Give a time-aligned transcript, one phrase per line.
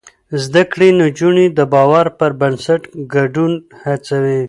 [0.43, 2.81] زده کړې نجونې د باور پر بنسټ
[3.13, 3.51] ګډون
[3.81, 4.39] هڅوي.